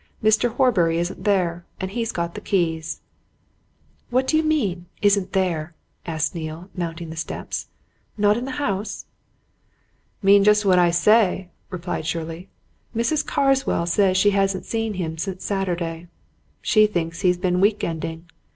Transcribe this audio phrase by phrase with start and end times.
[0.23, 0.55] "Mr.
[0.55, 3.01] Horbury isn't there, and he's got the keys."
[4.09, 5.75] "What do you mean isn't there!"
[6.07, 7.67] asked Neale, mounting the steps.
[8.17, 9.05] "Not in the house?"
[10.23, 12.49] "Mean just what I say," replied Shirley.
[12.95, 13.23] "Mrs.
[13.23, 16.07] Carswell says she hasn't seen him since Saturday.
[16.63, 18.25] She thinks he's been week ending.